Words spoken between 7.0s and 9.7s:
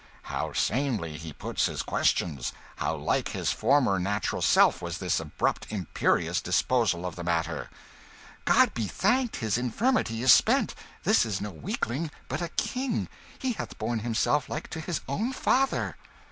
of the matter!" "God be thanked, his